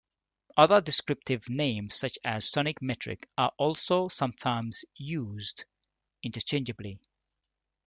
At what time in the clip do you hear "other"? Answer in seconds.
0.57-0.81